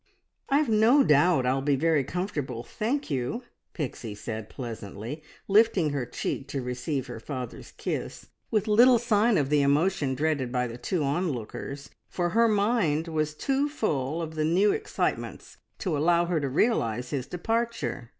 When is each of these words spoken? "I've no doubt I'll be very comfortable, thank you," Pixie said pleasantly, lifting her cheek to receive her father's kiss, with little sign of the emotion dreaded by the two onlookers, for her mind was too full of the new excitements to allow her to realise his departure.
"I've 0.49 0.67
no 0.67 1.03
doubt 1.03 1.45
I'll 1.45 1.61
be 1.61 1.75
very 1.75 2.03
comfortable, 2.03 2.63
thank 2.63 3.11
you," 3.11 3.43
Pixie 3.73 4.15
said 4.15 4.49
pleasantly, 4.49 5.21
lifting 5.47 5.91
her 5.91 6.07
cheek 6.07 6.47
to 6.47 6.61
receive 6.63 7.05
her 7.05 7.19
father's 7.19 7.69
kiss, 7.73 8.25
with 8.49 8.67
little 8.67 8.97
sign 8.97 9.37
of 9.37 9.49
the 9.49 9.61
emotion 9.61 10.15
dreaded 10.15 10.51
by 10.51 10.65
the 10.65 10.79
two 10.79 11.03
onlookers, 11.03 11.91
for 12.09 12.29
her 12.29 12.47
mind 12.47 13.09
was 13.09 13.35
too 13.35 13.69
full 13.69 14.23
of 14.23 14.33
the 14.33 14.43
new 14.43 14.71
excitements 14.71 15.57
to 15.77 15.95
allow 15.95 16.25
her 16.25 16.39
to 16.39 16.49
realise 16.49 17.11
his 17.11 17.27
departure. 17.27 18.09